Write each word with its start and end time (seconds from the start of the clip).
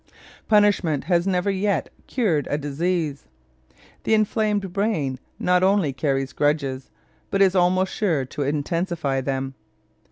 Punishment 0.47 1.03
has 1.03 1.27
never 1.27 1.51
yet 1.51 1.89
cured 2.07 2.47
a 2.49 2.57
disease. 2.57 3.25
The 4.03 4.15
inflamed 4.15 4.73
brain 4.73 5.19
not 5.37 5.61
only 5.61 5.93
carries 5.93 6.33
grudges, 6.33 6.89
but 7.29 7.39
is 7.39 7.53
almost 7.53 7.93
sure 7.93 8.25
to 8.25 8.41
intensify 8.41 9.21
them. 9.21 9.53